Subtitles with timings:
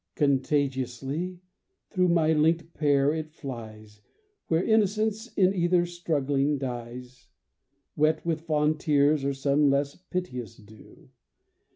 [0.15, 1.41] Contagiously
[1.91, 4.01] through my linked pair it flies
[4.47, 7.27] Where innocence in either, struggling, dies,
[7.95, 11.11] Wet with fond tears or some less piteous dew.